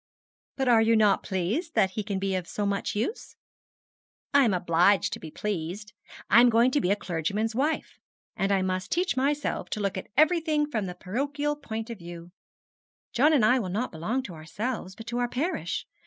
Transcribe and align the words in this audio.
'But 0.57 0.67
are 0.67 0.81
you 0.81 0.95
not 0.95 1.21
pleased 1.21 1.75
that 1.75 1.91
he 1.91 2.01
can 2.01 2.17
be 2.17 2.33
of 2.33 2.47
so 2.47 2.65
much 2.65 2.95
use?' 2.95 3.35
'I 4.33 4.45
am 4.45 4.53
obliged 4.55 5.13
to 5.13 5.19
be 5.19 5.29
pleased. 5.29 5.93
I 6.27 6.41
am 6.41 6.49
going 6.49 6.71
to 6.71 6.81
be 6.81 6.89
a 6.89 6.95
clergyman's 6.95 7.53
wife; 7.53 7.99
and 8.35 8.51
I 8.51 8.63
must 8.63 8.91
teach 8.91 9.15
myself 9.15 9.69
to 9.69 9.79
look 9.79 9.99
at 9.99 10.09
everything 10.17 10.65
from 10.65 10.87
the 10.87 10.95
parochial 10.95 11.55
point 11.55 11.91
of 11.91 11.99
view. 11.99 12.31
John 13.13 13.31
and 13.31 13.45
I 13.45 13.59
will 13.59 13.69
not 13.69 13.91
belong 13.91 14.23
to 14.23 14.33
ourselves, 14.33 14.95
but 14.95 15.05
to 15.05 15.19
our 15.19 15.29
parish. 15.29 15.85